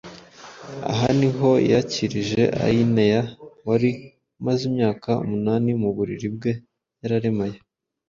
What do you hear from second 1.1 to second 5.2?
niho yakirije Ayineya wari umaze imyaka